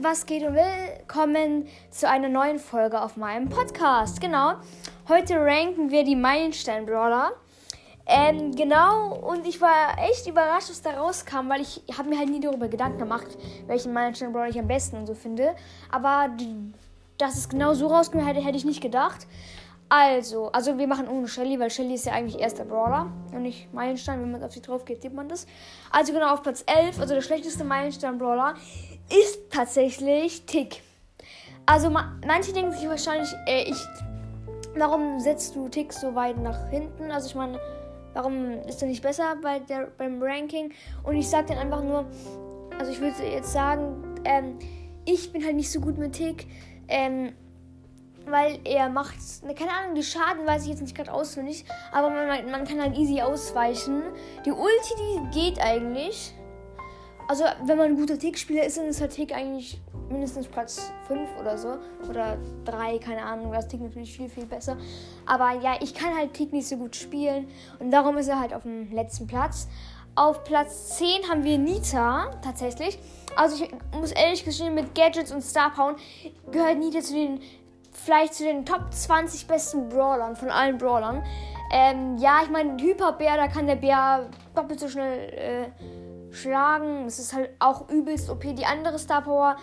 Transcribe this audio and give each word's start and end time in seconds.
Was 0.00 0.26
geht 0.26 0.42
und 0.42 0.54
willkommen 0.54 1.68
zu 1.90 2.08
einer 2.08 2.28
neuen 2.28 2.58
Folge 2.58 3.00
auf 3.00 3.16
meinem 3.16 3.48
Podcast. 3.48 4.20
Genau, 4.20 4.54
heute 5.08 5.36
ranken 5.36 5.90
wir 5.90 6.02
die 6.02 6.16
Meilenstein-Brawler. 6.16 7.32
Ähm, 8.06 8.56
genau, 8.56 9.14
und 9.14 9.46
ich 9.46 9.60
war 9.60 9.96
echt 9.98 10.26
überrascht, 10.26 10.70
was 10.70 10.82
da 10.82 10.98
rauskam, 10.98 11.48
weil 11.48 11.60
ich 11.60 11.82
habe 11.96 12.08
mir 12.08 12.18
halt 12.18 12.28
nie 12.28 12.40
darüber 12.40 12.66
Gedanken 12.66 12.98
gemacht, 12.98 13.38
welchen 13.66 13.92
Meilenstein-Brawler 13.92 14.48
ich 14.48 14.58
am 14.58 14.66
besten 14.66 14.96
und 14.96 15.06
so 15.06 15.14
finde. 15.14 15.54
Aber 15.92 16.28
dass 17.18 17.36
es 17.36 17.48
genau 17.48 17.74
so 17.74 17.86
rauskommt, 17.86 18.26
hätte, 18.26 18.40
hätte 18.40 18.56
ich 18.56 18.64
nicht 18.64 18.80
gedacht. 18.80 19.28
Also, 19.88 20.50
also 20.50 20.76
wir 20.78 20.88
machen 20.88 21.08
ohne 21.08 21.28
Shelly, 21.28 21.60
weil 21.60 21.70
Shelly 21.70 21.94
ist 21.94 22.06
ja 22.06 22.14
eigentlich 22.14 22.40
erster 22.40 22.64
Brawler 22.64 23.12
und 23.32 23.42
nicht 23.42 23.72
Meilenstein. 23.72 24.20
Wenn 24.20 24.32
man 24.32 24.42
auf 24.42 24.52
sie 24.52 24.62
drauf 24.62 24.84
geht, 24.84 25.02
sieht 25.02 25.14
man 25.14 25.28
das. 25.28 25.46
Also 25.92 26.12
genau 26.12 26.32
auf 26.32 26.42
Platz 26.42 26.64
11, 26.66 26.98
also 26.98 27.14
der 27.14 27.20
schlechteste 27.20 27.62
Meilenstein-Brawler, 27.64 28.54
ist 29.10 29.50
tatsächlich 29.50 30.44
Tick. 30.46 30.82
Also 31.66 31.90
manche 31.90 32.52
denken 32.52 32.72
sich 32.72 32.88
wahrscheinlich, 32.88 33.30
äh, 33.46 33.62
ich, 33.62 33.78
warum 34.76 35.18
setzt 35.20 35.54
du 35.54 35.68
Tick 35.68 35.92
so 35.92 36.14
weit 36.14 36.38
nach 36.38 36.68
hinten? 36.68 37.10
Also 37.10 37.28
ich 37.28 37.34
meine, 37.34 37.58
warum 38.12 38.60
ist 38.66 38.82
er 38.82 38.88
nicht 38.88 39.02
besser 39.02 39.36
bei 39.42 39.60
der, 39.60 39.88
beim 39.96 40.22
Ranking? 40.22 40.72
Und 41.02 41.16
ich 41.16 41.28
sage 41.28 41.48
dann 41.48 41.58
einfach 41.58 41.82
nur, 41.82 42.06
also 42.78 42.92
ich 42.92 43.00
würde 43.00 43.24
jetzt 43.24 43.52
sagen, 43.52 44.20
ähm, 44.24 44.58
ich 45.04 45.32
bin 45.32 45.44
halt 45.44 45.56
nicht 45.56 45.70
so 45.70 45.80
gut 45.80 45.96
mit 45.96 46.12
Tick. 46.12 46.46
Ähm, 46.88 47.32
weil 48.26 48.58
er 48.64 48.88
macht, 48.88 49.16
ne, 49.42 49.54
keine 49.54 49.70
Ahnung, 49.70 49.94
die 49.94 50.02
Schaden 50.02 50.46
weiß 50.46 50.62
ich 50.62 50.70
jetzt 50.70 50.80
nicht 50.80 50.96
gerade 50.96 51.12
auswendig, 51.12 51.64
aber 51.92 52.10
man, 52.10 52.50
man 52.50 52.64
kann 52.64 52.80
halt 52.80 52.96
easy 52.96 53.20
ausweichen. 53.20 54.02
Die 54.44 54.50
Ulti, 54.50 54.94
die 54.98 55.38
geht 55.38 55.60
eigentlich. 55.60 56.34
Also, 57.26 57.44
wenn 57.64 57.78
man 57.78 57.86
ein 57.86 57.96
guter 57.96 58.18
Tick-Spieler 58.18 58.64
ist, 58.64 58.76
dann 58.76 58.86
ist 58.86 59.00
halt 59.00 59.12
Tick 59.12 59.34
eigentlich 59.34 59.80
mindestens 60.10 60.46
Platz 60.46 60.92
5 61.08 61.20
oder 61.40 61.56
so. 61.56 61.76
Oder 62.08 62.36
3, 62.64 62.98
keine 62.98 63.22
Ahnung. 63.22 63.52
Das 63.52 63.68
Tick 63.68 63.80
natürlich 63.80 64.14
viel, 64.14 64.28
viel 64.28 64.46
besser. 64.46 64.76
Aber 65.26 65.52
ja, 65.60 65.76
ich 65.80 65.94
kann 65.94 66.14
halt 66.16 66.34
Tick 66.34 66.52
nicht 66.52 66.68
so 66.68 66.76
gut 66.76 66.96
spielen. 66.96 67.48
Und 67.78 67.90
darum 67.90 68.18
ist 68.18 68.28
er 68.28 68.38
halt 68.38 68.52
auf 68.52 68.62
dem 68.62 68.92
letzten 68.92 69.26
Platz. 69.26 69.68
Auf 70.16 70.44
Platz 70.44 70.98
10 70.98 71.28
haben 71.30 71.44
wir 71.44 71.58
Nita, 71.58 72.30
tatsächlich. 72.42 72.98
Also, 73.36 73.64
ich 73.64 73.70
muss 73.98 74.12
ehrlich 74.12 74.44
gestehen, 74.44 74.74
mit 74.74 74.94
Gadgets 74.94 75.32
und 75.32 75.42
Star 75.42 75.72
Power 75.74 75.96
gehört 76.52 76.78
Nita 76.78 77.00
zu 77.00 77.14
den 77.14 77.40
vielleicht 77.94 78.34
zu 78.34 78.44
den 78.44 78.66
Top 78.66 78.92
20 78.92 79.46
besten 79.46 79.88
Brawlern 79.88 80.36
von 80.36 80.50
allen 80.50 80.78
Brawlern. 80.78 81.24
Ähm, 81.72 82.18
ja, 82.18 82.40
ich 82.42 82.50
meine, 82.50 82.80
Hyperbär, 82.80 83.36
da 83.36 83.48
kann 83.48 83.66
der 83.66 83.76
Bär 83.76 84.28
doppelt 84.54 84.78
so 84.78 84.88
schnell 84.88 85.30
äh, 85.30 85.66
schlagen. 86.34 87.04
Das 87.04 87.18
ist 87.18 87.32
halt 87.32 87.50
auch 87.58 87.88
übelst 87.88 88.30
OP. 88.30 88.42
Die 88.42 88.66
andere 88.66 88.98
Star 88.98 89.22
Power, 89.22 89.56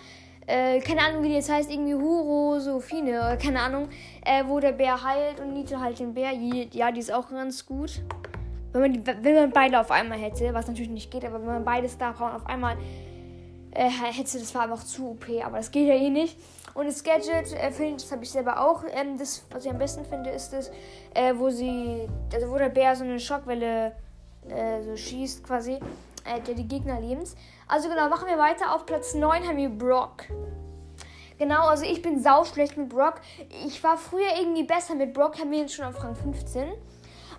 äh, 0.46 0.80
keine 0.80 1.02
Ahnung, 1.02 1.22
wie 1.22 1.28
die 1.28 1.34
jetzt 1.34 1.50
heißt, 1.50 1.70
irgendwie 1.70 1.94
Huro, 1.94 2.58
Sophine, 2.58 3.10
oder 3.10 3.36
keine 3.36 3.60
Ahnung, 3.60 3.88
äh, 4.24 4.44
wo 4.46 4.60
der 4.60 4.72
Bär 4.72 5.02
heilt 5.02 5.40
und 5.40 5.52
Nita 5.52 5.80
halt 5.80 5.98
den 5.98 6.14
Bär. 6.14 6.32
Ja, 6.32 6.90
die 6.90 7.00
ist 7.00 7.12
auch 7.12 7.30
ganz 7.30 7.64
gut. 7.66 8.02
Wenn 8.72 8.80
man, 8.80 8.92
die, 8.92 9.06
wenn 9.06 9.34
man 9.34 9.50
beide 9.50 9.78
auf 9.78 9.90
einmal 9.90 10.18
hätte, 10.18 10.52
was 10.54 10.66
natürlich 10.66 10.90
nicht 10.90 11.10
geht, 11.10 11.24
aber 11.24 11.40
wenn 11.40 11.46
man 11.46 11.64
beide 11.64 11.88
Star 11.88 12.14
Power 12.14 12.34
auf 12.34 12.46
einmal 12.46 12.76
äh, 13.72 13.88
hätte, 13.88 14.38
das 14.38 14.54
war 14.54 14.62
einfach 14.62 14.82
zu 14.82 15.10
OP, 15.10 15.26
aber 15.44 15.58
das 15.58 15.70
geht 15.70 15.86
ja 15.86 15.94
eh 15.94 16.10
nicht. 16.10 16.38
Und 16.74 16.86
das 16.86 17.04
Gadget, 17.04 17.52
äh, 17.52 17.70
finde 17.70 17.94
das 17.94 18.10
habe 18.10 18.22
ich 18.22 18.30
selber 18.30 18.66
auch. 18.66 18.84
Ähm, 18.90 19.18
das, 19.18 19.44
was 19.50 19.64
ich 19.64 19.70
am 19.70 19.78
besten 19.78 20.04
finde, 20.06 20.30
ist 20.30 20.52
das, 20.52 20.70
äh, 21.14 21.34
wo 21.36 21.50
sie, 21.50 22.08
also 22.32 22.50
wo 22.50 22.56
der 22.56 22.70
Bär 22.70 22.96
so 22.96 23.04
eine 23.04 23.20
Schockwelle 23.20 23.92
äh, 24.48 24.82
so 24.82 24.96
schießt 24.96 25.44
quasi, 25.44 25.78
äh, 26.24 26.40
die 26.40 26.66
Gegner 26.66 27.00
lebens. 27.00 27.36
Also 27.68 27.88
genau, 27.88 28.08
machen 28.08 28.28
wir 28.28 28.38
weiter. 28.38 28.74
Auf 28.74 28.86
Platz 28.86 29.14
9 29.14 29.46
haben 29.46 29.56
wir 29.56 29.68
Brock. 29.68 30.24
Genau, 31.38 31.66
also 31.66 31.84
ich 31.84 32.02
bin 32.02 32.22
sau 32.22 32.44
schlecht 32.44 32.76
mit 32.76 32.88
Brock. 32.88 33.20
Ich 33.66 33.82
war 33.82 33.96
früher 33.96 34.36
irgendwie 34.38 34.64
besser 34.64 34.94
mit 34.94 35.12
Brock, 35.12 35.38
haben 35.40 35.50
wir 35.50 35.60
ihn 35.60 35.68
schon 35.68 35.86
auf 35.86 36.02
Rang 36.02 36.14
15. 36.14 36.72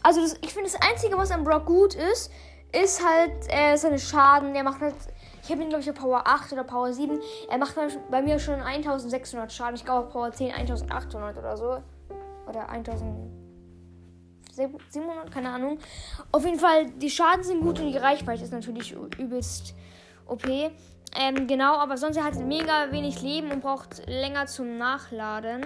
Also 0.01 0.21
das, 0.21 0.35
ich 0.41 0.53
finde 0.53 0.69
das 0.69 0.81
Einzige, 0.81 1.17
was 1.17 1.31
an 1.31 1.43
Brock 1.43 1.65
gut 1.65 1.95
ist, 1.95 2.31
ist 2.73 3.05
halt 3.05 3.31
äh, 3.49 3.77
seine 3.77 3.99
Schaden. 3.99 4.53
Der 4.53 4.63
macht 4.63 4.81
halt 4.81 4.95
ich 5.43 5.51
habe 5.51 5.61
ihn, 5.61 5.69
glaube 5.69 5.83
ich, 5.83 5.89
auf 5.89 5.97
Power 5.97 6.23
8 6.25 6.53
oder 6.53 6.63
Power 6.63 6.93
7. 6.93 7.19
Er 7.49 7.57
macht 7.57 7.75
bei 8.09 8.21
mir 8.21 8.39
schon 8.39 8.61
1600 8.61 9.51
Schaden. 9.51 9.75
Ich 9.75 9.83
glaube 9.83 10.07
auf 10.07 10.13
Power 10.13 10.31
10 10.31 10.53
1800 10.53 11.37
oder 11.37 11.57
so. 11.57 11.83
Oder 12.47 12.69
1700, 14.57 15.31
keine 15.31 15.49
Ahnung. 15.49 15.79
Auf 16.31 16.45
jeden 16.45 16.59
Fall, 16.59 16.89
die 16.91 17.09
Schaden 17.09 17.43
sind 17.43 17.61
gut 17.61 17.79
und 17.79 17.91
die 17.91 17.97
Reichweite 17.97 18.43
ist 18.43 18.53
natürlich 18.53 18.95
übelst 19.17 19.75
OP. 20.27 20.47
Ähm, 20.47 21.47
genau, 21.47 21.75
aber 21.75 21.97
sonst 21.97 22.17
er 22.17 22.23
hat 22.23 22.35
mega 22.35 22.91
wenig 22.91 23.21
Leben 23.21 23.51
und 23.51 23.61
braucht 23.61 24.07
länger 24.07 24.47
zum 24.47 24.77
Nachladen. 24.77 25.65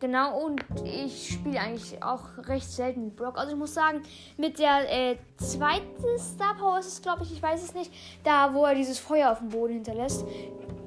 Genau, 0.00 0.46
und 0.46 0.64
ich 0.82 1.34
spiele 1.34 1.60
eigentlich 1.60 2.02
auch 2.02 2.22
recht 2.48 2.70
selten 2.70 3.04
mit 3.04 3.16
Brock. 3.16 3.36
Also 3.36 3.52
ich 3.52 3.58
muss 3.58 3.74
sagen, 3.74 4.02
mit 4.38 4.58
der 4.58 4.90
äh, 4.90 5.18
zweiten 5.36 6.18
Star 6.18 6.54
Power 6.54 6.78
ist 6.78 6.86
es, 6.86 7.02
glaube 7.02 7.22
ich, 7.24 7.32
ich 7.32 7.42
weiß 7.42 7.62
es 7.62 7.74
nicht, 7.74 7.92
da 8.24 8.54
wo 8.54 8.64
er 8.64 8.74
dieses 8.74 8.98
Feuer 8.98 9.30
auf 9.30 9.40
dem 9.40 9.50
Boden 9.50 9.74
hinterlässt. 9.74 10.24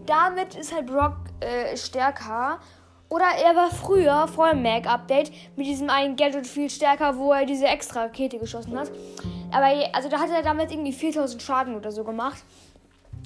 Damit 0.07 0.55
ist 0.55 0.73
halt 0.73 0.87
Brock 0.87 1.17
äh, 1.41 1.77
stärker. 1.77 2.59
Oder 3.09 3.25
er 3.43 3.55
war 3.55 3.69
früher, 3.69 4.27
vor 4.27 4.49
dem 4.49 4.63
Mag-Update, 4.63 5.31
mit 5.55 5.67
diesem 5.67 5.89
einen 5.89 6.15
Gadget 6.15 6.47
viel 6.47 6.69
stärker, 6.69 7.17
wo 7.17 7.31
er 7.31 7.45
diese 7.45 7.67
extra 7.67 8.03
Rakete 8.03 8.39
geschossen 8.39 8.77
hat. 8.77 8.91
Aber 9.51 9.67
also 9.93 10.09
da 10.09 10.19
hat 10.19 10.31
er 10.31 10.41
damit 10.41 10.71
irgendwie 10.71 10.93
4000 10.93 11.41
Schaden 11.41 11.75
oder 11.75 11.91
so 11.91 12.03
gemacht. 12.03 12.43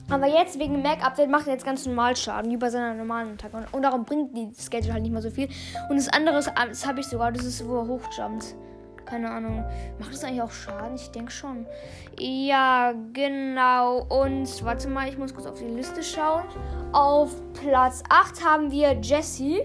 Aber 0.10 0.28
jetzt 0.28 0.58
wegen 0.60 0.74
dem 0.74 0.84
Mac-Update 0.84 1.30
macht 1.30 1.48
er 1.48 1.54
jetzt 1.54 1.66
ganz 1.66 1.86
normal 1.86 2.16
Schaden, 2.16 2.52
wie 2.52 2.58
bei 2.58 2.70
seiner 2.70 2.94
normalen 2.94 3.34
Attacke. 3.34 3.66
Und, 3.72 3.82
darum 3.82 4.06
bringt 4.06 4.36
die 4.38 4.52
Schedule 4.58 4.94
halt 4.94 5.04
nicht 5.04 5.12
mehr 5.12 5.22
so 5.22 5.30
viel. 5.30 5.50
Und 5.90 5.98
das 5.98 6.08
andere, 6.10 6.36
das 6.36 6.86
habe 6.88 7.00
ich 7.00 7.08
sogar, 7.08 7.32
das 7.32 7.46
ist, 7.46 7.68
wo 7.68 7.78
er 7.78 7.88
hochjumpt. 7.88 8.56
Keine 9.10 9.32
Ahnung. 9.32 9.64
Macht 10.00 10.14
das 10.14 10.24
eigentlich 10.24 10.42
auch 10.42 10.52
Schaden? 10.52 10.96
Ich 10.96 11.10
denke 11.12 11.32
schon. 11.32 11.66
Ja, 12.20 12.94
genau. 13.14 14.04
Und 14.04 14.64
warte 14.64 14.88
mal, 14.90 15.08
ich 15.08 15.18
muss 15.18 15.34
kurz 15.34 15.46
auf 15.48 15.58
die 15.58 15.66
Liste 15.66 16.04
schauen. 16.04 16.44
Auf 16.92 17.32
Platz 17.54 18.04
8 18.10 18.44
haben 18.44 18.72
wir 18.72 18.94
Jessie. 19.02 19.62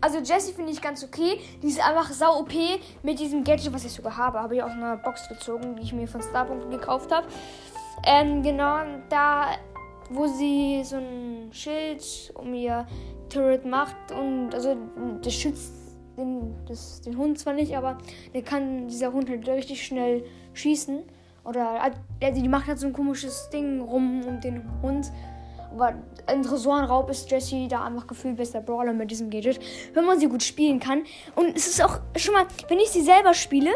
Also 0.00 0.18
Jessie 0.18 0.52
finde 0.52 0.72
ich 0.72 0.82
ganz 0.82 1.04
okay. 1.04 1.40
Die 1.62 1.68
ist 1.68 1.80
einfach 1.80 2.10
sau 2.10 2.40
OP 2.40 2.52
mit 3.02 3.18
diesem 3.18 3.44
Gadget, 3.44 3.72
was 3.72 3.84
ich 3.84 3.92
sogar 3.92 4.16
habe. 4.16 4.40
Habe 4.40 4.56
ich 4.56 4.62
aus 4.62 4.72
einer 4.72 4.96
Box 4.96 5.28
gezogen, 5.28 5.76
die 5.76 5.82
ich 5.82 5.92
mir 5.92 6.08
von 6.08 6.20
Starpunkt 6.20 6.70
gekauft 6.70 7.12
habe. 7.12 7.26
Ähm, 8.04 8.42
genau, 8.42 8.80
da 9.08 9.52
wo 10.10 10.26
sie 10.26 10.82
so 10.84 10.96
ein 10.96 11.48
Schild 11.52 12.32
um 12.34 12.52
ihr 12.54 12.86
Turret 13.28 13.64
macht 13.64 14.12
und 14.12 14.54
also 14.54 14.76
das 15.22 15.32
schützt 15.32 15.81
den, 16.16 16.54
das, 16.66 17.00
den 17.00 17.16
Hund 17.16 17.38
zwar 17.38 17.54
nicht, 17.54 17.76
aber 17.76 17.98
der 18.34 18.42
kann 18.42 18.88
dieser 18.88 19.12
Hund 19.12 19.28
halt 19.28 19.48
richtig 19.48 19.84
schnell 19.84 20.24
schießen. 20.54 21.02
Oder 21.44 21.82
also 21.82 22.40
die 22.40 22.48
macht 22.48 22.68
halt 22.68 22.78
so 22.78 22.86
ein 22.86 22.92
komisches 22.92 23.50
Ding 23.50 23.80
rum 23.80 24.22
um 24.26 24.40
den 24.40 24.62
Hund. 24.82 25.10
Aber 25.72 25.94
ein 26.26 26.42
Tresorenraub 26.42 27.08
ist 27.10 27.30
Jessie 27.30 27.66
da 27.66 27.84
einfach 27.84 28.06
gefühlt 28.06 28.36
bester 28.36 28.60
Brawler 28.60 28.92
mit 28.92 29.10
diesem 29.10 29.30
Gadget, 29.30 29.58
wenn 29.94 30.04
man 30.04 30.18
sie 30.20 30.28
gut 30.28 30.42
spielen 30.42 30.78
kann. 30.78 31.02
Und 31.34 31.56
es 31.56 31.66
ist 31.66 31.82
auch 31.82 31.98
schon 32.16 32.34
mal, 32.34 32.46
wenn 32.68 32.78
ich 32.78 32.90
sie 32.90 33.00
selber 33.00 33.32
spiele, 33.32 33.70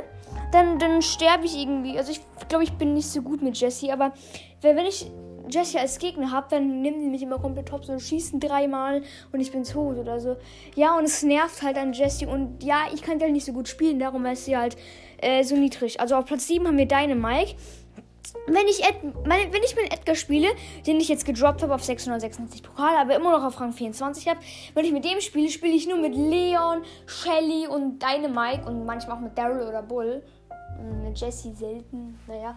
dann, 0.53 0.78
dann 0.78 1.03
sterbe 1.03 1.47
ich 1.47 1.56
irgendwie. 1.56 1.98
Also 1.98 2.12
ich 2.12 2.20
glaube, 2.48 2.64
ich 2.64 2.72
bin 2.74 2.92
nicht 2.92 3.08
so 3.08 3.22
gut 3.22 3.42
mit 3.42 3.56
Jessie, 3.58 3.91
aber 3.91 4.12
wenn 4.60 4.86
ich 4.86 5.10
Jesse 5.49 5.81
als 5.81 5.99
Gegner 5.99 6.31
habe, 6.31 6.47
dann 6.51 6.83
nehmen 6.83 7.01
die 7.01 7.09
mich 7.09 7.23
immer 7.23 7.39
komplett 7.39 7.69
top 7.69 7.89
und 7.89 8.01
schießen 8.01 8.41
dreimal 8.41 9.03
und 9.33 9.41
ich 9.41 9.53
bin 9.53 9.65
tot 9.65 9.97
oder 9.99 10.21
so. 10.21 10.37
Ja, 10.75 10.97
und 10.97 11.05
es 11.05 11.23
nervt 11.23 11.62
halt 11.62 11.77
an 11.77 11.93
Jesse 11.93 12.29
und 12.29 12.62
ja, 12.62 12.84
ich 12.93 13.03
kann 13.03 13.21
halt 13.21 13.33
nicht 13.33 13.47
so 13.47 13.53
gut 13.53 13.69
spielen, 13.69 13.99
darum 13.99 14.25
ist 14.27 14.45
sie 14.45 14.57
halt 14.57 14.77
äh, 15.19 15.43
so 15.45 15.57
niedrig. 15.57 16.01
Also 16.01 16.17
auf 16.17 16.27
Platz 16.27 16.47
7 16.47 16.67
haben 16.67 16.79
wir 16.79 16.87
deine 16.87 17.15
Mike. 17.15 17.55
Wenn 18.49 18.66
ich, 18.66 18.84
Ed, 18.84 19.27
meine, 19.27 19.53
wenn 19.53 19.63
ich 19.63 19.75
mit 19.77 19.93
Edgar 19.93 20.15
spiele, 20.15 20.48
den 20.87 21.01
ich 21.01 21.09
jetzt 21.09 21.25
gedroppt 21.25 21.63
habe 21.63 21.75
auf 21.75 21.83
666 21.83 22.63
Pokal, 22.63 22.97
aber 22.97 23.15
immer 23.15 23.33
noch 23.33 23.45
auf 23.45 23.60
Rang 23.60 23.72
24 23.72 24.28
habe, 24.28 24.41
wenn 24.75 24.84
ich 24.84 24.92
mit 24.92 25.04
dem 25.04 25.21
spiele, 25.21 25.49
spiele 25.49 25.75
ich 25.75 25.89
nur 25.89 25.99
mit 25.99 26.15
Leon, 26.15 26.83
Shelly 27.07 27.69
und 27.69 28.03
Dynamike 28.03 28.66
und 28.66 28.84
manchmal 28.84 29.16
auch 29.16 29.21
mit 29.21 29.37
Daryl 29.37 29.66
oder 29.66 29.83
Bull. 29.83 30.22
Mit 31.03 31.19
Jesse 31.19 31.54
selten, 31.54 32.19
naja. 32.27 32.54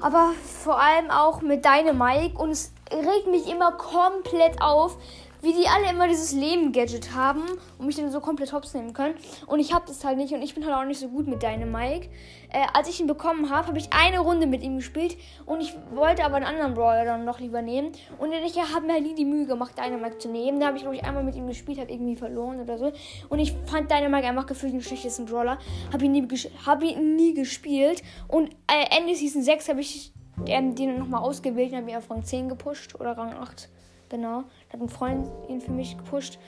Aber 0.00 0.32
vor 0.62 0.80
allem 0.80 1.10
auch 1.10 1.42
mit 1.42 1.64
deinem 1.64 1.98
Mike. 1.98 2.38
Und 2.38 2.50
es 2.50 2.72
regt 2.92 3.26
mich 3.28 3.48
immer 3.48 3.72
komplett 3.72 4.60
auf, 4.60 4.96
wie 5.42 5.52
die 5.52 5.66
alle 5.68 5.90
immer 5.90 6.08
dieses 6.08 6.32
Leben-Gadget 6.32 7.14
haben 7.14 7.42
und 7.78 7.86
mich 7.86 7.96
dann 7.96 8.10
so 8.10 8.20
komplett 8.20 8.52
hops 8.52 8.74
nehmen 8.74 8.92
können. 8.92 9.14
Und 9.46 9.60
ich 9.60 9.72
habe 9.72 9.84
das 9.86 10.04
halt 10.04 10.18
nicht 10.18 10.32
und 10.32 10.42
ich 10.42 10.54
bin 10.54 10.64
halt 10.64 10.74
auch 10.74 10.84
nicht 10.84 11.00
so 11.00 11.08
gut 11.08 11.26
mit 11.26 11.42
Dynamike. 11.42 12.08
Äh, 12.52 12.66
als 12.74 12.88
ich 12.88 13.00
ihn 13.00 13.06
bekommen 13.06 13.50
habe, 13.50 13.68
habe 13.68 13.78
ich 13.78 13.88
eine 13.92 14.18
Runde 14.18 14.46
mit 14.46 14.62
ihm 14.62 14.76
gespielt 14.76 15.16
und 15.46 15.60
ich 15.60 15.74
wollte 15.94 16.24
aber 16.24 16.36
einen 16.36 16.46
anderen 16.46 16.74
Brawler 16.74 17.04
dann 17.04 17.24
noch 17.24 17.40
lieber 17.40 17.62
nehmen. 17.62 17.92
Und 18.18 18.32
ich 18.32 18.56
habe 18.56 18.86
mir 18.86 18.94
halt 18.94 19.04
nie 19.04 19.14
die 19.14 19.24
Mühe 19.24 19.46
gemacht, 19.46 19.78
Dynamike 19.78 20.18
zu 20.18 20.28
nehmen. 20.28 20.60
Da 20.60 20.66
habe 20.66 20.76
ich, 20.76 20.82
glaube 20.82 20.96
ich, 20.96 21.04
einmal 21.04 21.24
mit 21.24 21.36
ihm 21.36 21.46
gespielt, 21.46 21.78
habe 21.78 21.90
irgendwie 21.90 22.16
verloren 22.16 22.60
oder 22.60 22.76
so. 22.76 22.92
Und 23.28 23.38
ich 23.38 23.54
fand 23.66 23.90
Dynamike 23.90 24.26
einfach 24.26 24.46
gefühlt 24.46 24.72
den 24.72 24.82
schlechtesten 24.82 25.26
Brawler. 25.26 25.58
Habe 25.92 26.04
ihn, 26.04 26.28
hab 26.66 26.82
ihn 26.82 27.16
nie 27.16 27.34
gespielt. 27.34 28.02
Und 28.28 28.50
äh, 28.66 28.98
Ende 28.98 29.14
Season 29.14 29.42
6 29.42 29.68
habe 29.68 29.80
ich 29.80 30.12
ähm, 30.46 30.74
den 30.74 30.98
nochmal 30.98 31.22
ausgewählt 31.22 31.72
und 31.72 31.78
habe 31.78 31.90
ihn 31.90 31.96
auf 31.96 32.10
Rang 32.10 32.24
10 32.24 32.48
gepusht 32.48 32.94
oder 32.96 33.16
Rang 33.16 33.32
8 33.34 33.68
Genau. 34.10 34.42
Da 34.68 34.74
hat 34.74 34.82
ein 34.82 34.88
Freund 34.88 35.26
ihn 35.48 35.60
für 35.60 35.72
mich 35.72 35.96
gepusht. 35.96 36.38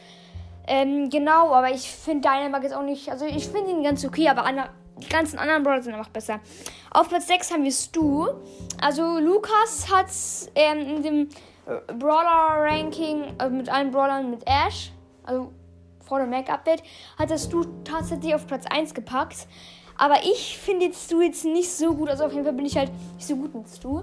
Ähm, 0.66 1.08
genau, 1.10 1.52
aber 1.52 1.70
ich 1.70 1.90
finde 1.90 2.28
Dynamite 2.28 2.64
jetzt 2.64 2.74
auch 2.74 2.82
nicht. 2.82 3.10
Also 3.10 3.24
ich 3.24 3.48
finde 3.48 3.70
ihn 3.70 3.82
ganz 3.82 4.04
okay, 4.04 4.28
aber 4.28 4.44
andere, 4.44 4.68
die 4.98 5.08
ganzen 5.08 5.38
anderen 5.38 5.62
Brawler 5.62 5.82
sind 5.82 5.94
einfach 5.94 6.10
besser. 6.10 6.40
Auf 6.90 7.08
Platz 7.08 7.26
6 7.26 7.52
haben 7.52 7.64
wir 7.64 7.72
Stu. 7.72 8.28
Also 8.80 9.18
Lukas 9.18 9.90
hat 9.90 10.08
ähm, 10.54 10.96
in 10.96 11.02
dem 11.02 11.28
Brawler-Ranking, 11.98 13.34
also 13.38 13.54
mit 13.54 13.68
allen 13.68 13.90
Brawlern 13.90 14.30
mit 14.30 14.42
Ash, 14.46 14.92
also 15.24 15.52
vor 16.04 16.18
dem 16.18 16.30
Mac-Update, 16.30 16.82
hat 17.18 17.30
das 17.30 17.44
Stu 17.44 17.64
tatsächlich 17.84 18.34
auf 18.34 18.46
Platz 18.46 18.64
1 18.66 18.94
gepackt. 18.94 19.46
Aber 19.96 20.16
ich 20.24 20.58
finde 20.58 20.86
jetzt 20.86 21.06
Stu 21.06 21.20
jetzt 21.20 21.44
nicht 21.44 21.70
so 21.70 21.94
gut. 21.94 22.08
Also 22.08 22.24
auf 22.24 22.32
jeden 22.32 22.44
Fall 22.44 22.54
bin 22.54 22.66
ich 22.66 22.76
halt 22.76 22.90
nicht 23.14 23.26
so 23.26 23.36
gut 23.36 23.54
mit 23.54 23.68
Stu. 23.68 24.02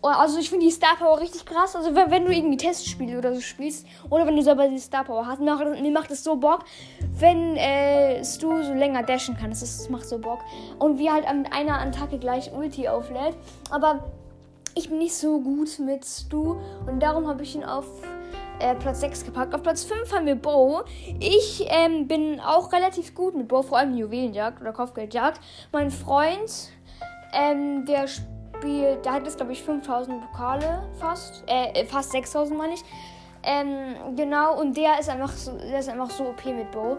Oh, 0.00 0.08
also 0.08 0.38
ich 0.38 0.48
finde 0.48 0.64
die 0.64 0.70
Star 0.70 0.96
Power 0.96 1.18
richtig 1.18 1.44
krass. 1.44 1.74
Also 1.74 1.94
wenn, 1.94 2.10
wenn, 2.10 2.24
du 2.24 2.32
irgendwie 2.32 2.56
Testspiele 2.56 3.18
oder 3.18 3.34
so 3.34 3.40
spielst 3.40 3.84
oder 4.10 4.26
wenn 4.26 4.36
du 4.36 4.42
selber 4.42 4.68
die 4.68 4.78
Star 4.78 5.02
Power 5.02 5.26
hast, 5.26 5.40
macht, 5.40 5.64
mir 5.64 5.90
macht 5.90 6.12
es 6.12 6.22
so 6.22 6.36
Bock, 6.36 6.64
wenn 7.18 7.56
äh, 7.56 8.24
Stu 8.24 8.62
so 8.62 8.74
länger 8.74 9.02
dashen 9.02 9.36
kann. 9.36 9.50
Das, 9.50 9.62
ist, 9.62 9.80
das 9.80 9.90
macht 9.90 10.08
so 10.08 10.18
Bock. 10.18 10.38
Und 10.78 10.98
wie 10.98 11.10
halt 11.10 11.24
mit 11.34 11.52
einer 11.52 11.80
Attacke 11.80 12.18
gleich 12.18 12.52
Ulti 12.52 12.86
auflädt. 12.86 13.34
Aber 13.70 14.04
ich 14.76 14.88
bin 14.88 14.98
nicht 14.98 15.14
so 15.14 15.40
gut 15.40 15.80
mit 15.80 16.04
Stu 16.04 16.56
und 16.86 17.02
darum 17.02 17.26
habe 17.26 17.42
ich 17.42 17.56
ihn 17.56 17.64
auf 17.64 17.86
äh, 18.60 18.76
Platz 18.76 19.00
6 19.00 19.24
gepackt. 19.24 19.52
Auf 19.52 19.64
Platz 19.64 19.82
5 19.82 20.12
haben 20.14 20.26
wir 20.26 20.36
Bo. 20.36 20.82
Ich 21.18 21.66
ähm, 21.68 22.06
bin 22.06 22.38
auch 22.38 22.72
relativ 22.72 23.16
gut 23.16 23.34
mit 23.34 23.48
Bo, 23.48 23.62
vor 23.62 23.78
allem 23.78 23.96
Juwelenjagd 23.96 24.60
oder 24.60 24.72
Kopfgeldjagd. 24.72 25.40
Mein 25.72 25.90
Freund, 25.90 26.70
ähm, 27.32 27.84
der 27.84 28.06
spielt 28.06 28.37
Spiel, 28.58 28.98
da 29.02 29.14
hat 29.14 29.26
es 29.26 29.36
glaube 29.36 29.52
ich 29.52 29.62
5000 29.62 30.20
Pokale 30.20 30.82
fast, 30.98 31.44
äh, 31.46 31.84
fast 31.84 32.10
6000 32.10 32.58
meine 32.58 32.74
ich. 32.74 32.82
Ähm, 33.44 34.16
genau, 34.16 34.60
und 34.60 34.76
der 34.76 34.98
ist 34.98 35.08
einfach 35.08 35.30
so, 35.30 35.56
der 35.56 35.78
ist 35.78 35.88
einfach 35.88 36.10
so 36.10 36.24
OP 36.24 36.44
mit 36.46 36.70
Bo. 36.72 36.98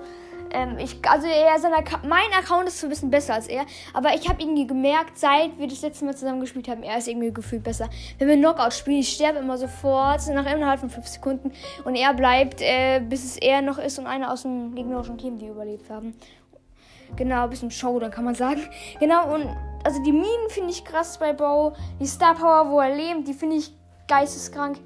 Ähm, 0.52 0.78
ich, 0.80 0.98
also 1.08 1.28
er, 1.28 1.60
sein 1.60 1.72
mein 2.08 2.32
Account 2.40 2.68
ist 2.70 2.82
ein 2.82 2.90
bisschen 2.90 3.10
besser 3.12 3.34
als 3.36 3.48
er, 3.48 3.66
aber 3.94 4.16
ich 4.16 4.28
habe 4.30 4.42
irgendwie 4.42 4.66
gemerkt, 4.66 5.18
seit 5.18 5.60
wir 5.60 5.68
das 5.68 5.82
letzte 5.82 6.06
Mal 6.06 6.16
zusammen 6.16 6.40
gespielt 6.40 6.70
haben, 6.70 6.82
er 6.82 6.98
ist 6.98 7.10
irgendwie 7.10 7.34
gefühlt 7.34 7.64
besser. 7.64 7.90
Wenn 8.18 8.30
wir 8.30 8.38
Knockout 8.38 8.74
spielen, 8.74 9.00
ich 9.00 9.10
sterbe 9.10 9.40
immer 9.40 9.58
sofort, 9.58 10.26
nach 10.30 10.52
innerhalb 10.52 10.80
von 10.80 10.90
5 10.90 11.08
Sekunden 11.08 11.52
und 11.84 11.96
er 11.96 12.14
bleibt, 12.14 12.62
äh, 12.62 13.02
bis 13.02 13.26
es 13.26 13.38
er 13.38 13.62
noch 13.62 13.78
ist 13.78 14.00
und 14.00 14.08
einer 14.08 14.32
aus 14.32 14.44
dem 14.44 14.74
gegnerischen 14.74 15.18
Team, 15.18 15.38
die 15.38 15.48
überlebt 15.48 15.90
haben. 15.90 16.16
Genau, 17.16 17.44
ein 17.44 17.50
bisschen 17.50 17.70
Show, 17.70 18.00
dann 18.00 18.12
kann 18.12 18.24
man 18.24 18.36
sagen. 18.36 18.62
Genau, 19.00 19.34
und 19.34 19.46
also 19.84 20.02
die 20.04 20.12
Minen 20.12 20.50
finde 20.50 20.72
ich 20.72 20.84
krass 20.84 21.18
bei 21.18 21.34
Bo. 21.34 21.74
Die 22.00 22.08
Star 22.08 22.36
Power, 22.36 22.70
wo 22.70 22.80
er 22.80 22.96
lebt, 22.96 23.28
die 23.28 23.34
finde 23.34 23.58
ich 23.58 23.74
geisteskrank 24.08 24.78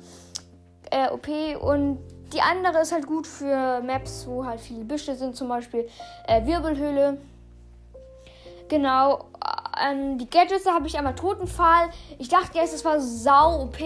äh, 0.92 1.10
OP. 1.10 1.28
Und 1.62 2.00
die 2.34 2.42
andere 2.42 2.81
ist 2.81 2.92
halt 2.92 3.06
gut 3.07 3.28
für 3.28 3.81
Maps, 3.81 4.25
wo 4.28 4.45
halt 4.45 4.60
viele 4.60 4.84
Büsche 4.84 5.16
sind, 5.16 5.36
zum 5.36 5.48
Beispiel 5.50 5.88
äh, 6.28 6.45
Wirbelhöhle. 6.45 7.18
Genau, 8.69 9.25
ähm, 9.83 10.18
die 10.18 10.30
Gadgets, 10.30 10.65
habe 10.65 10.88
ich 10.88 10.97
einmal 10.97 11.15
Totenfall. 11.15 11.89
Ich 12.18 12.30
dachte 12.30 12.57
erst, 12.57 12.74
es 12.74 12.85
war 12.85 13.00
sau 13.00 13.63
OP, 13.63 13.77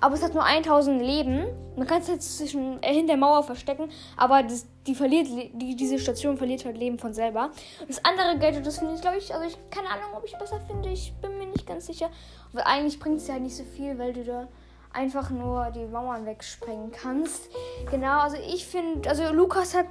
aber 0.00 0.14
es 0.14 0.22
hat 0.22 0.34
nur 0.34 0.44
1000 0.44 1.00
Leben. 1.00 1.46
Man 1.76 1.86
kann 1.86 2.02
es 2.02 2.08
jetzt 2.08 2.38
zwischen, 2.38 2.82
äh, 2.82 2.92
hinter 2.92 3.14
der 3.14 3.16
Mauer 3.16 3.42
verstecken, 3.42 3.90
aber 4.16 4.42
das, 4.42 4.66
die 4.86 4.94
verliert, 4.94 5.28
die, 5.54 5.76
diese 5.76 5.98
Station 5.98 6.36
verliert 6.36 6.64
halt 6.64 6.76
Leben 6.76 6.98
von 6.98 7.14
selber. 7.14 7.50
Das 7.86 8.04
andere 8.04 8.38
Gadget, 8.38 8.66
das 8.66 8.78
finde 8.78 8.94
ich, 8.94 9.00
glaube 9.00 9.18
ich, 9.18 9.34
also 9.34 9.46
ich 9.46 9.56
keine 9.70 9.88
Ahnung, 9.88 10.16
ob 10.16 10.24
ich 10.24 10.36
besser 10.36 10.60
finde. 10.66 10.90
Ich 10.90 11.12
bin 11.20 11.38
mir 11.38 11.46
nicht 11.46 11.66
ganz 11.66 11.86
sicher. 11.86 12.10
Aber 12.52 12.66
eigentlich 12.66 12.98
bringt 12.98 13.18
es 13.18 13.28
ja 13.28 13.38
nicht 13.38 13.56
so 13.56 13.64
viel, 13.64 13.98
weil 13.98 14.12
du 14.12 14.24
da 14.24 14.48
einfach 14.92 15.30
nur 15.30 15.70
die 15.70 15.86
Mauern 15.86 16.26
wegsprengen 16.26 16.90
kannst. 16.90 17.48
Genau, 17.90 18.20
also 18.20 18.36
ich 18.36 18.66
finde, 18.66 19.08
also 19.08 19.32
Lukas 19.32 19.74
hat 19.74 19.86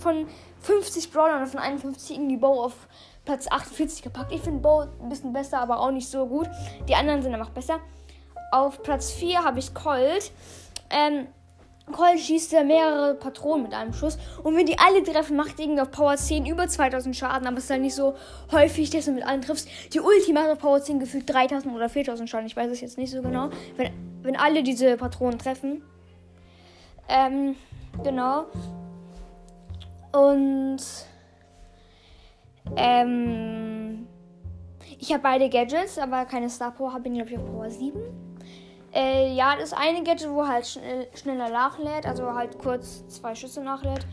von 0.00 0.26
50 0.62 1.12
Brawlern 1.12 1.46
von 1.46 1.60
51 1.60 2.16
irgendwie 2.16 2.36
Bow 2.36 2.64
auf 2.64 2.88
Platz 3.28 3.46
48 3.46 4.02
gepackt. 4.02 4.32
Ich 4.32 4.40
finde 4.40 4.60
Bo 4.60 4.80
ein 4.80 5.10
bisschen 5.10 5.34
besser, 5.34 5.60
aber 5.60 5.80
auch 5.80 5.90
nicht 5.90 6.08
so 6.08 6.24
gut. 6.26 6.48
Die 6.88 6.94
anderen 6.94 7.20
sind 7.20 7.34
einfach 7.34 7.50
besser. 7.50 7.78
Auf 8.52 8.82
Platz 8.82 9.10
4 9.12 9.44
habe 9.44 9.58
ich 9.58 9.74
Colt. 9.74 10.32
Ähm, 10.88 11.26
Colt 11.92 12.18
schießt 12.18 12.52
ja 12.52 12.64
mehrere 12.64 13.14
Patronen 13.16 13.64
mit 13.64 13.74
einem 13.74 13.92
Schuss. 13.92 14.16
Und 14.42 14.56
wenn 14.56 14.64
die 14.64 14.78
alle 14.78 15.02
treffen, 15.02 15.36
macht 15.36 15.60
irgendwie 15.60 15.82
auf 15.82 15.90
Power 15.90 16.16
10 16.16 16.46
über 16.46 16.68
2000 16.68 17.14
Schaden. 17.14 17.46
Aber 17.46 17.58
es 17.58 17.64
ist 17.64 17.70
dann 17.70 17.82
nicht 17.82 17.94
so 17.94 18.14
häufig, 18.50 18.88
dass 18.88 19.04
du 19.04 19.12
mit 19.12 19.26
allen 19.26 19.42
triffst. 19.42 19.68
Die 19.92 20.00
Ulti 20.00 20.32
macht 20.32 20.48
auf 20.48 20.58
Power 20.58 20.80
10 20.80 20.98
gefühlt 20.98 21.28
3000 21.28 21.74
oder 21.74 21.90
4000 21.90 22.30
Schaden. 22.30 22.46
Ich 22.46 22.56
weiß 22.56 22.70
es 22.70 22.80
jetzt 22.80 22.96
nicht 22.96 23.10
so 23.10 23.20
genau. 23.20 23.50
Wenn, 23.76 23.92
wenn 24.22 24.36
alle 24.36 24.62
diese 24.62 24.96
Patronen 24.96 25.38
treffen. 25.38 25.82
Ähm, 27.10 27.56
genau. 28.02 28.46
Und 30.12 30.80
ähm, 32.76 34.06
ich 34.98 35.12
habe 35.12 35.22
beide 35.22 35.48
Gadgets, 35.48 35.98
aber 35.98 36.24
keine 36.24 36.50
Star 36.50 36.72
Power. 36.72 36.92
Habe 36.92 37.08
ich, 37.08 37.14
glaube 37.14 37.30
ich, 37.30 37.38
auf 37.38 37.44
Power 37.44 37.70
7. 37.70 38.00
Äh, 38.92 39.34
ja, 39.34 39.56
das 39.56 39.72
eine 39.72 40.02
Gadget, 40.02 40.30
wo 40.30 40.46
halt 40.46 40.66
schnell, 40.66 41.08
schneller 41.14 41.50
nachlädt, 41.50 42.06
also 42.06 42.32
halt 42.34 42.58
kurz 42.58 43.06
zwei 43.08 43.34
Schüsse 43.34 43.62
nachlädt. 43.62 44.06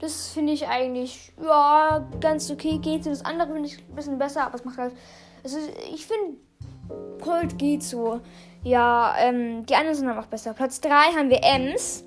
Das 0.00 0.28
finde 0.32 0.52
ich 0.52 0.66
eigentlich, 0.66 1.32
ja, 1.42 2.06
ganz 2.20 2.50
okay 2.50 2.78
geht 2.78 3.04
so. 3.04 3.10
Das 3.10 3.24
andere 3.24 3.52
finde 3.52 3.68
ich 3.68 3.78
ein 3.78 3.94
bisschen 3.94 4.18
besser, 4.18 4.44
aber 4.44 4.56
es 4.56 4.64
macht 4.64 4.78
halt. 4.78 4.94
Also 5.42 5.58
ich 5.92 6.06
finde, 6.06 6.38
Cold 7.22 7.58
geht 7.58 7.82
so. 7.82 8.20
Ja, 8.62 9.14
ähm, 9.18 9.66
die 9.66 9.74
anderen 9.74 9.94
sind 9.96 10.08
einfach 10.08 10.26
besser. 10.26 10.54
Platz 10.54 10.80
3 10.80 10.90
haben 11.16 11.30
wir 11.30 11.40
Ems. 11.42 12.03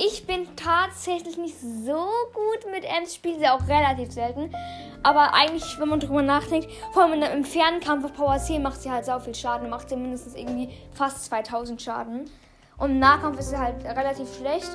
Ich 0.00 0.26
bin 0.26 0.46
tatsächlich 0.54 1.36
nicht 1.38 1.56
so 1.60 2.06
gut 2.32 2.72
mit 2.72 2.84
Ems, 2.84 3.16
spiele 3.16 3.40
sie 3.40 3.48
auch 3.48 3.66
relativ 3.66 4.12
selten. 4.12 4.54
Aber 5.02 5.34
eigentlich, 5.34 5.76
wenn 5.80 5.88
man 5.88 5.98
drüber 5.98 6.22
nachdenkt, 6.22 6.68
vor 6.92 7.02
allem 7.02 7.20
im 7.20 7.44
Fernkampf 7.44 8.04
auf 8.04 8.14
Power 8.14 8.38
10 8.38 8.62
macht 8.62 8.80
sie 8.80 8.90
halt 8.90 9.04
so 9.04 9.18
viel 9.18 9.34
Schaden. 9.34 9.68
Macht 9.68 9.88
sie 9.88 9.96
mindestens 9.96 10.36
irgendwie 10.36 10.70
fast 10.92 11.24
2000 11.24 11.82
Schaden. 11.82 12.30
Und 12.76 12.92
im 12.92 12.98
Nahkampf 13.00 13.40
ist 13.40 13.50
sie 13.50 13.58
halt 13.58 13.84
relativ 13.84 14.32
schlecht. 14.36 14.70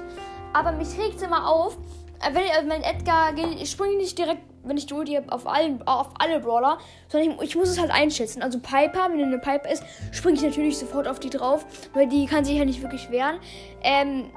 Aber 0.51 0.73
mich 0.73 0.97
regt 0.97 1.15
es 1.15 1.21
immer 1.21 1.49
auf, 1.49 1.77
äh, 2.19 2.33
wenn, 2.33 2.43
äh, 2.43 2.69
wenn 2.69 2.83
Edgar 2.83 3.31
geht, 3.31 3.61
ich 3.61 3.71
springe 3.71 3.95
nicht 3.95 4.17
direkt, 4.17 4.41
wenn 4.63 4.75
ich 4.75 4.87
die 4.87 4.93
Ulti 4.93 5.15
habe, 5.15 5.31
auf, 5.31 5.45
auf 5.45 6.09
alle 6.19 6.39
Brawler, 6.41 6.79
sondern 7.07 7.31
ich, 7.31 7.41
ich, 7.41 7.55
muss 7.55 7.69
es 7.69 7.79
halt 7.79 7.91
einschätzen. 7.91 8.41
Also 8.41 8.59
Piper, 8.59 9.09
wenn 9.09 9.23
eine 9.23 9.39
Piper 9.39 9.69
ist, 9.69 9.83
springe 10.11 10.35
ich 10.35 10.43
natürlich 10.43 10.77
sofort 10.77 11.07
auf 11.07 11.21
die 11.21 11.29
drauf, 11.29 11.65
weil 11.93 12.07
die 12.07 12.25
kann 12.25 12.43
sich 12.43 12.57
ja 12.57 12.65
nicht 12.65 12.81
wirklich 12.81 13.09
wehren. 13.09 13.39
Ähm, 13.83 14.29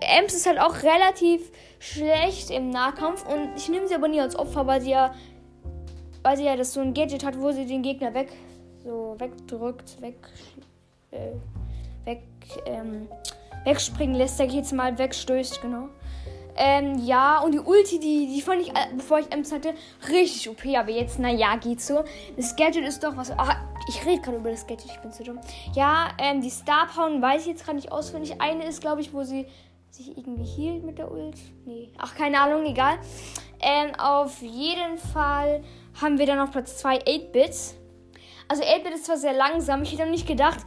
Ems 0.00 0.34
ist 0.34 0.46
halt 0.46 0.60
auch 0.60 0.82
relativ 0.82 1.50
schlecht 1.78 2.50
im 2.50 2.70
Nahkampf 2.70 3.24
und 3.26 3.56
ich 3.56 3.68
nehme 3.68 3.86
sie 3.86 3.94
aber 3.94 4.08
nie 4.08 4.20
als 4.20 4.36
Opfer, 4.36 4.66
weil 4.66 4.80
sie 4.80 4.90
ja, 4.90 5.14
weil 6.22 6.36
sie 6.36 6.44
ja 6.44 6.56
das 6.56 6.72
so 6.72 6.80
ein 6.80 6.94
Gadget 6.94 7.24
hat, 7.24 7.38
wo 7.40 7.52
sie 7.52 7.66
den 7.66 7.82
Gegner 7.82 8.14
weg, 8.14 8.32
so 8.84 9.16
wegdrückt, 9.18 10.00
weg, 10.00 10.16
äh, 11.10 11.32
weg, 12.04 12.22
ähm, 12.66 13.08
wegspringen 13.64 14.16
lässt, 14.16 14.38
sag 14.38 14.48
ich 14.48 14.54
jetzt 14.54 14.72
mal, 14.72 14.98
wegstößt, 14.98 15.60
genau. 15.62 15.88
Ähm, 16.60 16.98
ja, 17.04 17.38
und 17.38 17.52
die 17.52 17.60
Ulti, 17.60 18.00
die, 18.00 18.26
die 18.34 18.42
fand 18.42 18.62
ich, 18.62 18.70
äh, 18.70 18.88
bevor 18.96 19.20
ich 19.20 19.30
Ems 19.30 19.52
hatte, 19.52 19.74
richtig 20.08 20.48
OP, 20.48 20.66
aber 20.76 20.90
jetzt, 20.90 21.20
naja, 21.20 21.54
geht 21.54 21.80
so. 21.80 22.02
Das 22.36 22.56
Gadget 22.56 22.84
ist 22.84 23.04
doch 23.04 23.16
was. 23.16 23.30
Ach, 23.36 23.56
ich 23.88 24.04
rede 24.04 24.20
gerade 24.20 24.38
über 24.38 24.50
das 24.50 24.66
Gadget, 24.66 24.90
ich 24.90 24.98
bin 24.98 25.12
zu 25.12 25.22
dumm. 25.22 25.38
Ja, 25.74 26.08
ähm, 26.18 26.40
die 26.40 26.50
Star 26.50 26.88
Power 26.92 27.22
weiß 27.22 27.42
ich 27.42 27.48
jetzt 27.48 27.64
gerade 27.64 27.76
nicht 27.76 27.92
auswendig. 27.92 28.40
Eine 28.40 28.66
ist, 28.66 28.80
glaube 28.80 29.00
ich, 29.00 29.14
wo 29.14 29.22
sie 29.22 29.46
sich 29.98 30.16
irgendwie 30.16 30.44
hielt 30.44 30.84
mit 30.84 30.98
der 30.98 31.10
Ult. 31.10 31.36
Nee, 31.66 31.90
ach, 31.98 32.14
keine 32.14 32.40
Ahnung, 32.40 32.64
egal. 32.64 32.98
Ähm, 33.60 33.94
auf 33.98 34.40
jeden 34.40 34.96
Fall 34.96 35.62
haben 36.00 36.18
wir 36.18 36.26
dann 36.26 36.38
auf 36.38 36.52
Platz 36.52 36.78
2 36.78 36.98
8-Bits. 37.00 37.74
Also 38.46 38.62
8-Bit 38.62 38.94
ist 38.94 39.06
zwar 39.06 39.16
sehr 39.16 39.32
langsam, 39.32 39.82
ich 39.82 39.92
hätte 39.92 40.08
nicht 40.08 40.26
gedacht, 40.26 40.60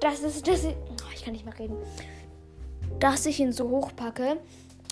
dass 0.00 0.22
es, 0.22 0.42
dass 0.42 0.64
ich, 0.64 0.74
oh, 0.74 1.12
ich 1.14 1.24
kann 1.24 1.32
nicht 1.32 1.44
mehr 1.44 1.56
reden, 1.58 1.76
dass 2.98 3.24
ich 3.26 3.38
ihn 3.38 3.52
so 3.52 3.68
hoch 3.68 3.92
packe. 3.94 4.38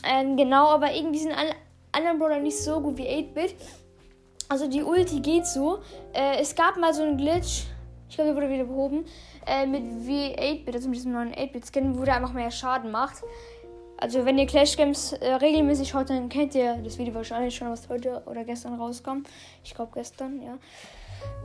Ähm, 0.04 0.36
genau, 0.36 0.68
aber 0.68 0.92
irgendwie 0.94 1.18
sind 1.18 1.32
alle 1.32 1.54
anderen 1.90 2.18
Brawler 2.18 2.38
nicht 2.38 2.58
so 2.58 2.80
gut 2.80 2.96
wie 2.96 3.08
8-Bit. 3.08 3.56
Also 4.48 4.68
die 4.68 4.82
Ulti 4.82 5.20
geht 5.20 5.46
so. 5.46 5.80
Äh, 6.12 6.40
es 6.40 6.54
gab 6.54 6.76
mal 6.76 6.94
so 6.94 7.02
einen 7.02 7.16
Glitch, 7.16 7.64
ich 8.12 8.16
glaube, 8.16 8.28
der 8.28 8.36
wurde 8.36 8.50
wieder 8.50 8.64
behoben, 8.64 9.06
äh, 9.46 9.64
mit 9.64 9.82
V8-Bit, 10.06 10.74
also 10.74 10.90
mit 10.90 10.98
diesem 10.98 11.12
neuen 11.12 11.32
8-Bit-Skin, 11.32 11.98
wo 11.98 12.04
der 12.04 12.16
einfach 12.16 12.34
mehr 12.34 12.50
Schaden 12.50 12.90
macht. 12.90 13.22
Also 13.96 14.26
wenn 14.26 14.36
ihr 14.36 14.44
Clash 14.46 14.76
Games 14.76 15.14
äh, 15.14 15.32
regelmäßig 15.36 15.88
schaut, 15.88 16.10
dann 16.10 16.28
kennt 16.28 16.54
ihr 16.54 16.76
das 16.84 16.98
Video 16.98 17.14
wahrscheinlich 17.14 17.56
schon, 17.56 17.70
was 17.70 17.88
heute 17.88 18.22
oder 18.26 18.44
gestern 18.44 18.74
rauskam. 18.74 19.22
Ich 19.64 19.74
glaube 19.74 19.92
gestern, 19.94 20.42
ja. 20.42 20.58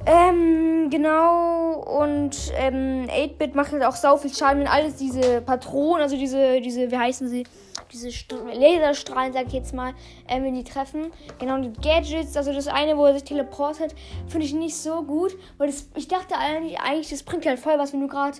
Ähm, 0.05 0.89
genau. 0.89 1.83
Und 2.01 2.35
ähm, 2.57 3.07
8-Bit 3.07 3.55
macht 3.55 3.71
halt 3.71 3.85
auch 3.85 3.95
sau 3.95 4.17
viel 4.17 4.33
Schaden, 4.33 4.59
wenn 4.59 4.67
alles 4.67 4.97
diese 4.97 5.41
Patronen, 5.41 6.01
also 6.01 6.17
diese, 6.17 6.59
diese, 6.59 6.91
wie 6.91 6.97
heißen 6.97 7.29
sie? 7.29 7.45
Diese 7.91 8.11
St 8.11 8.33
Laserstrahlen, 8.53 9.33
sag 9.33 9.47
ich 9.47 9.53
jetzt 9.53 9.73
mal, 9.73 9.93
ähm, 10.27 10.43
wenn 10.43 10.55
die 10.55 10.63
treffen. 10.63 11.11
Genau, 11.39 11.57
die 11.59 11.71
Gadgets, 11.73 12.35
also 12.35 12.53
das 12.53 12.67
eine, 12.67 12.97
wo 12.97 13.05
er 13.05 13.13
sich 13.13 13.23
teleportet, 13.23 13.95
finde 14.27 14.45
ich 14.45 14.53
nicht 14.53 14.75
so 14.75 15.03
gut, 15.03 15.35
weil 15.57 15.67
das, 15.67 15.89
ich 15.95 16.07
dachte 16.07 16.35
eigentlich, 16.37 17.09
das 17.09 17.23
bringt 17.23 17.45
halt 17.45 17.59
voll 17.59 17.77
was, 17.77 17.93
wenn 17.93 18.01
du 18.01 18.07
gerade 18.07 18.37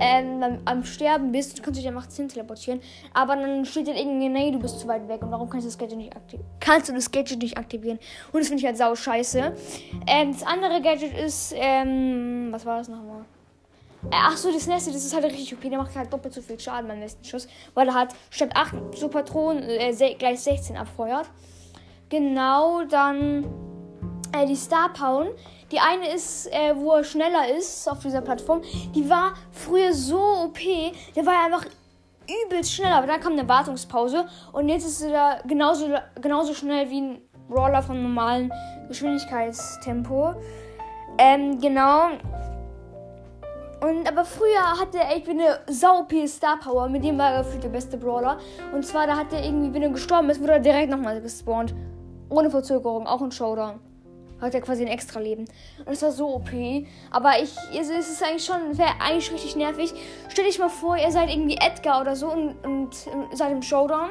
ähm, 0.00 0.60
am, 0.64 0.84
Sterben 0.84 1.32
bist, 1.32 1.58
du 1.58 1.62
kannst 1.62 1.80
dich 1.80 1.88
einfach 1.88 2.06
hin 2.14 2.28
teleportieren, 2.28 2.80
aber 3.12 3.36
dann 3.36 3.64
steht 3.64 3.88
dann 3.88 3.96
irgendwie, 3.96 4.28
nee, 4.28 4.50
du 4.50 4.58
bist 4.58 4.80
zu 4.80 4.86
weit 4.88 5.08
weg 5.08 5.22
und 5.22 5.30
warum 5.30 5.48
kannst 5.50 5.66
du 5.66 5.70
das 5.70 5.78
Gadget 5.78 5.98
nicht 5.98 6.16
aktivieren? 6.16 6.48
Kannst 6.60 6.88
du 6.88 6.92
das 6.92 7.10
Gadget 7.10 7.42
nicht 7.42 7.58
aktivieren? 7.58 7.98
Und 8.32 8.40
das 8.40 8.48
finde 8.48 8.60
ich 8.60 8.66
halt 8.66 8.76
sau 8.76 8.94
scheiße. 8.94 9.52
Ähm, 10.06 10.32
das 10.32 10.42
andere 10.42 10.80
Gadget 10.80 11.16
ist, 11.18 11.54
ähm, 11.56 12.48
was 12.50 12.64
war 12.64 12.78
das 12.78 12.88
nochmal? 12.88 13.24
Äh, 14.10 14.14
ach 14.14 14.36
so, 14.36 14.52
das 14.52 14.66
nächste, 14.66 14.92
das 14.92 15.04
ist 15.04 15.14
halt 15.14 15.24
richtig 15.24 15.54
OP. 15.54 15.62
Der 15.62 15.78
macht 15.78 15.94
halt 15.96 16.12
doppelt 16.12 16.34
so 16.34 16.40
viel 16.40 16.58
Schaden 16.58 16.88
beim 16.88 17.00
nächsten 17.00 17.24
Schuss, 17.24 17.48
weil 17.74 17.88
er 17.88 17.94
hat 17.94 18.14
statt 18.30 18.50
8 18.54 18.74
so 18.94 19.08
Patronen 19.08 19.62
äh, 19.62 20.14
gleich 20.18 20.40
16 20.40 20.76
abfeuert. 20.76 21.28
Genau, 22.08 22.84
dann 22.84 23.44
äh, 24.32 24.46
die 24.46 24.56
Star 24.56 24.92
Power. 24.92 25.26
Die 25.72 25.80
eine 25.80 26.14
ist, 26.14 26.46
äh, 26.52 26.74
wo 26.76 26.92
er 26.92 27.04
schneller 27.04 27.48
ist 27.56 27.88
auf 27.90 27.98
dieser 28.00 28.20
Plattform. 28.20 28.62
Die 28.94 29.08
war 29.10 29.34
früher 29.50 29.92
so 29.92 30.18
OP. 30.18 30.58
Der 31.16 31.26
war 31.26 31.32
ja 31.32 31.44
einfach 31.46 31.66
übelst 32.44 32.72
schnell, 32.72 32.92
aber 32.92 33.06
dann 33.06 33.20
kam 33.20 33.32
eine 33.32 33.48
Wartungspause 33.48 34.26
und 34.52 34.68
jetzt 34.68 34.86
ist 34.86 35.02
er 35.02 35.42
genauso, 35.46 35.88
genauso 36.20 36.54
schnell 36.54 36.90
wie 36.90 37.00
ein 37.00 37.18
Brawler 37.48 37.82
von 37.82 38.02
normalen 38.02 38.52
Geschwindigkeitstempo. 38.88 40.34
Ähm, 41.18 41.60
genau. 41.60 42.10
Und 43.80 44.08
aber 44.08 44.24
früher 44.24 44.80
hatte 44.80 44.98
er 44.98 45.16
irgendwie 45.16 45.42
eine 45.42 45.58
sau 45.68 46.00
OP 46.00 46.12
Star 46.26 46.58
Power, 46.58 46.88
mit 46.88 47.04
dem 47.04 47.18
war 47.18 47.32
er 47.32 47.42
gefühlt 47.42 47.64
der 47.64 47.68
beste 47.68 47.98
Brawler. 47.98 48.38
Und 48.72 48.86
zwar, 48.86 49.06
da 49.06 49.16
hat 49.16 49.32
er 49.32 49.44
irgendwie, 49.44 49.72
wenn 49.74 49.82
er 49.82 49.90
gestorben 49.90 50.30
ist, 50.30 50.40
wurde 50.40 50.52
er 50.52 50.60
direkt 50.60 50.90
nochmal 50.90 51.20
gespawnt. 51.20 51.74
Ohne 52.30 52.50
Verzögerung, 52.50 53.06
auch 53.06 53.20
ein 53.20 53.30
Showdown. 53.30 53.78
Hat 54.40 54.54
er 54.54 54.60
quasi 54.60 54.82
ein 54.82 54.88
extra 54.88 55.20
Leben. 55.20 55.44
Und 55.78 55.88
das 55.88 56.02
war 56.02 56.12
so 56.12 56.34
OP. 56.36 56.50
Aber 57.10 57.32
ich, 57.40 57.54
es 57.78 57.88
ist 57.88 58.22
eigentlich 58.22 58.44
schon, 58.44 58.76
wäre 58.76 58.94
eigentlich 59.00 59.32
richtig 59.32 59.56
nervig. 59.56 59.92
Stell 60.28 60.44
dich 60.44 60.58
mal 60.58 60.68
vor, 60.68 60.96
ihr 60.96 61.10
seid 61.10 61.30
irgendwie 61.30 61.56
Edgar 61.56 62.00
oder 62.00 62.16
so 62.16 62.28
und, 62.28 62.54
und, 62.64 62.88
und 63.06 63.36
seid 63.36 63.52
im 63.52 63.62
Showdown. 63.62 64.10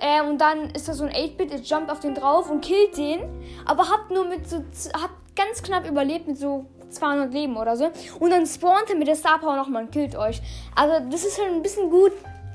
Äh, 0.00 0.28
und 0.28 0.38
dann 0.38 0.70
ist 0.70 0.88
da 0.88 0.94
so 0.94 1.04
ein 1.04 1.12
8-Bit, 1.12 1.52
ihr 1.52 1.58
jumpt 1.58 1.90
auf 1.90 2.00
den 2.00 2.14
drauf 2.14 2.50
und 2.50 2.60
killt 2.60 2.96
den. 2.96 3.20
Aber 3.64 3.88
habt 3.88 4.10
nur 4.10 4.26
mit 4.26 4.48
so, 4.48 4.58
habt 5.00 5.36
ganz 5.36 5.62
knapp 5.62 5.88
überlebt 5.88 6.28
mit 6.28 6.38
so 6.38 6.66
200 6.92 7.32
Leben 7.32 7.56
oder 7.56 7.76
so. 7.76 7.90
Und 8.18 8.30
dann 8.30 8.46
spawnt 8.46 8.88
er 8.88 8.96
mit 8.96 9.08
der 9.08 9.16
Star 9.16 9.38
Power 9.38 9.56
nochmal 9.56 9.84
und 9.84 9.92
killt 9.92 10.16
euch. 10.16 10.40
Also, 10.74 11.04
das 11.10 11.24
ist 11.24 11.38
halt 11.38 11.52
ein 11.52 11.62
bisschen 11.62 11.90
gut, 11.90 12.12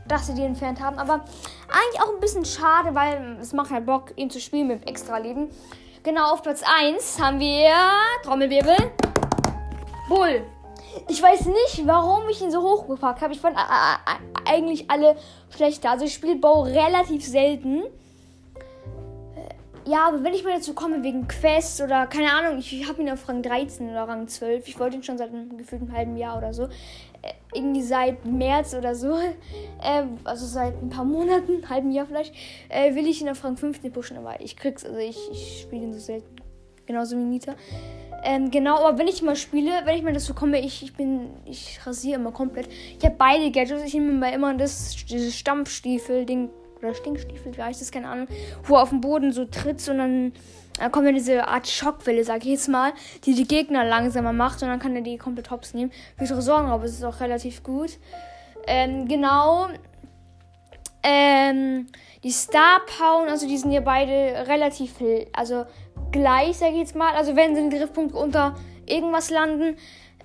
dass 0.08 0.28
sie 0.28 0.34
die 0.34 0.44
entfernt 0.44 0.82
haben. 0.82 0.98
Aber 0.98 1.26
eigentlich 1.68 2.02
auch 2.02 2.14
ein 2.14 2.20
bisschen 2.20 2.46
schade, 2.46 2.96
weil 2.96 3.38
es 3.42 3.54
macht 3.54 3.72
halt 3.72 3.86
Bock, 3.86 4.14
ihn 4.16 4.30
zu 4.30 4.40
spielen 4.40 4.68
mit 4.68 4.88
extra 4.88 5.18
Leben. 5.18 5.50
Genau, 6.04 6.32
auf 6.32 6.42
Platz 6.42 6.64
1 6.64 7.20
haben 7.22 7.40
wir 7.40 7.74
Trommelwirbel. 8.24 8.76
Bull. 10.08 10.46
Ich 11.10 11.22
weiß 11.22 11.46
nicht, 11.46 11.86
warum 11.86 12.28
ich 12.30 12.42
ihn 12.42 12.52
so 12.52 12.62
hochgepackt 12.62 13.22
habe. 13.22 13.34
Ich 13.34 13.42
fand 13.42 13.58
äh, 13.58 13.60
äh, 13.60 14.50
eigentlich 14.50 14.90
alle 14.90 15.18
schlechter. 15.56 15.92
Also 15.92 16.06
ich 16.06 16.14
spiele 16.14 16.38
Bow 16.38 16.62
relativ 16.62 17.26
selten. 17.26 17.84
Ja, 19.88 20.10
aber 20.10 20.22
wenn 20.22 20.34
ich 20.34 20.44
mal 20.44 20.54
dazu 20.54 20.74
komme, 20.74 21.02
wegen 21.02 21.30
Quest 21.30 21.80
oder 21.80 22.08
keine 22.08 22.34
Ahnung, 22.34 22.60
ich 22.60 22.86
habe 22.90 23.02
ihn 23.02 23.10
auf 23.10 23.30
Rang 23.30 23.42
13 23.42 23.90
oder 23.90 24.06
Rang 24.06 24.28
12. 24.28 24.68
Ich 24.68 24.78
wollte 24.80 24.98
ihn 24.98 25.04
schon 25.04 25.18
seit 25.18 25.30
einem 25.30 25.58
gefühlten 25.58 25.94
halben 25.94 26.18
Jahr 26.18 26.38
oder 26.38 26.54
so. 26.54 26.64
Äh, 26.64 27.34
irgendwie 27.54 27.82
seit 27.82 28.26
März 28.26 28.74
oder 28.74 28.96
so. 28.96 29.18
Äh, 29.80 30.04
also 30.24 30.46
seit 30.46 30.82
ein 30.82 30.90
paar 30.90 31.06
Monaten, 31.06 31.62
halben 31.70 31.92
Jahr 31.92 32.08
vielleicht, 32.08 32.34
äh, 32.68 32.96
will 32.96 33.08
ich 33.08 33.22
ihn 33.22 33.30
auf 33.30 33.44
Rang 33.44 33.56
15 33.56 33.94
pushen, 33.94 34.18
aber 34.18 34.42
ich 34.42 34.58
krieg's, 34.58 34.84
also 34.84 34.98
ich, 34.98 35.18
ich 35.32 35.62
spiele 35.62 35.84
ihn 35.84 35.94
so 35.94 36.00
selten. 36.00 36.36
Genauso 36.88 37.16
wie 37.16 37.22
Nita. 37.22 37.56
Ähm, 38.24 38.50
genau, 38.50 38.84
aber 38.84 38.98
wenn 38.98 39.08
ich 39.08 39.22
mal 39.22 39.36
spiele, 39.36 39.72
wenn 39.86 39.96
ich 39.96 40.04
mal 40.04 40.14
dazu 40.14 40.34
komme, 40.34 40.60
ich, 40.60 40.82
ich 40.82 40.96
bin, 40.96 41.30
ich 41.46 41.80
rasiere 41.86 42.20
immer 42.20 42.32
komplett. 42.32 42.68
Ich 42.98 43.06
habe 43.06 43.16
beide 43.18 43.52
Gadgets. 43.52 43.84
Ich 43.84 43.94
nehme 43.94 44.34
immer 44.34 44.56
das, 44.56 44.96
dieses 45.06 45.38
Stampfstiefel-Ding 45.38 46.50
oder 46.80 46.94
Stinkstiefel, 46.94 47.56
wie 47.56 47.62
heißt 47.62 47.82
das, 47.82 47.92
keine 47.92 48.10
Ahnung, 48.10 48.28
wo 48.64 48.76
er 48.76 48.84
auf 48.84 48.90
dem 48.90 49.02
Boden 49.02 49.32
so 49.32 49.46
tritt 49.46 49.88
und 49.90 49.98
dann 49.98 50.34
äh, 50.80 50.90
kommt 50.90 51.08
dann 51.08 51.16
diese 51.16 51.48
Art 51.48 51.68
Schockwelle, 51.68 52.24
sag 52.24 52.40
ich 52.40 52.52
jetzt 52.52 52.70
mal, 52.70 52.94
die 53.26 53.34
die 53.34 53.48
Gegner 53.48 53.84
langsamer 53.84 54.34
macht 54.34 54.62
und 54.62 54.70
dann 54.70 54.80
kann 54.80 54.96
er 54.96 55.02
die 55.02 55.18
komplett 55.18 55.52
hops 55.52 55.74
nehmen. 55.74 55.92
Für 56.18 56.26
Tresorenraub 56.26 56.84
ist 56.84 56.98
es 56.98 57.04
auch 57.04 57.20
relativ 57.20 57.64
gut. 57.64 57.98
Ähm, 58.68 59.08
genau. 59.08 59.68
Ähm, 61.04 61.88
die 62.24 62.32
Star 62.32 62.82
Power, 62.98 63.28
also 63.28 63.48
die 63.48 63.58
sind 63.58 63.72
ja 63.72 63.82
beide 63.82 64.48
relativ, 64.48 64.96
also 65.34 65.66
gleich, 66.12 66.58
sag 66.58 66.72
ich 66.72 66.80
jetzt 66.80 66.96
mal. 66.96 67.14
Also 67.14 67.36
wenn 67.36 67.56
sie 67.56 67.62
den 67.62 67.70
Griffpunkt 67.70 68.14
unter 68.14 68.56
irgendwas 68.86 69.30
landen, 69.30 69.78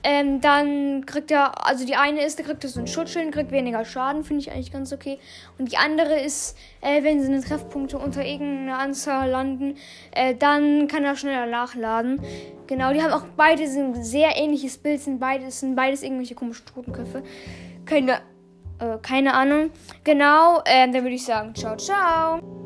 ähm, 0.04 0.40
dann 0.40 1.06
kriegt 1.06 1.30
er, 1.30 1.66
also 1.66 1.86
die 1.86 1.94
eine 1.96 2.24
ist, 2.24 2.38
da 2.38 2.42
kriegt 2.42 2.62
so 2.62 2.80
ein 2.80 2.86
Schutzschild, 2.86 3.32
kriegt 3.32 3.52
weniger 3.52 3.84
Schaden, 3.84 4.24
finde 4.24 4.42
ich 4.42 4.50
eigentlich 4.50 4.72
ganz 4.72 4.92
okay. 4.92 5.18
Und 5.58 5.70
die 5.70 5.76
andere 5.76 6.20
ist, 6.20 6.56
äh, 6.80 7.02
wenn 7.04 7.22
seine 7.22 7.40
Treffpunkte 7.40 7.98
unter 7.98 8.24
irgendeiner 8.24 8.78
Anzahl 8.78 9.30
landen, 9.30 9.76
äh, 10.12 10.34
dann 10.34 10.88
kann 10.88 11.04
er 11.04 11.16
schneller 11.16 11.46
nachladen. 11.46 12.20
Genau, 12.66 12.92
die 12.92 13.02
haben 13.02 13.12
auch 13.12 13.26
beide 13.36 13.62
ein 13.62 14.02
sehr 14.02 14.36
ähnliches 14.36 14.78
Bild, 14.78 15.00
sind 15.00 15.20
beides, 15.20 15.60
sind 15.60 15.76
beides 15.76 16.02
irgendwelche 16.02 16.34
komischen 16.34 16.66
Totenköpfe. 16.66 17.22
Keine, 17.84 18.20
äh, 18.78 18.98
keine 19.02 19.34
Ahnung. 19.34 19.70
Genau, 20.04 20.62
ähm, 20.64 20.92
dann 20.92 21.02
würde 21.02 21.14
ich 21.14 21.24
sagen, 21.24 21.54
ciao, 21.54 21.76
ciao. 21.76 22.61